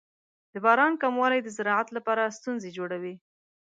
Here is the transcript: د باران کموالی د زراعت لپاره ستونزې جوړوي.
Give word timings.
د 0.51 0.53
باران 0.65 0.93
کموالی 1.03 1.39
د 1.43 1.47
زراعت 1.57 1.87
لپاره 1.97 2.33
ستونزې 2.37 2.69
جوړوي. 2.77 3.15